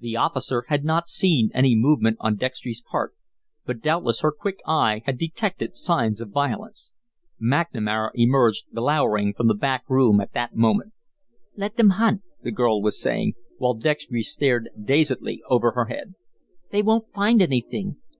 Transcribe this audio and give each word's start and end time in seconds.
The 0.00 0.16
officer 0.16 0.64
had 0.66 0.84
not 0.84 1.06
seen 1.06 1.52
any 1.54 1.76
movement 1.76 2.16
on 2.18 2.34
Dextry's 2.34 2.82
part, 2.82 3.14
but 3.64 3.80
doubtless 3.80 4.18
her 4.22 4.32
quick 4.32 4.58
eye 4.66 5.02
had 5.06 5.18
detected 5.18 5.76
signs 5.76 6.20
of 6.20 6.30
violence. 6.32 6.90
McNamara 7.40 8.10
emerged, 8.14 8.64
glowering, 8.74 9.34
from 9.34 9.46
the 9.46 9.54
back 9.54 9.88
room 9.88 10.20
at 10.20 10.32
that 10.32 10.56
moment. 10.56 10.94
"Let 11.56 11.76
them 11.76 11.90
hunt," 11.90 12.22
the 12.42 12.50
girl 12.50 12.82
was 12.82 13.00
saying, 13.00 13.34
while 13.58 13.74
Dextry 13.74 14.22
stared 14.22 14.68
dazedly 14.84 15.44
over 15.48 15.70
her 15.76 15.84
head. 15.84 16.16
"They 16.72 16.82
won't 16.82 17.12
find 17.12 17.40
anything. 17.40 17.98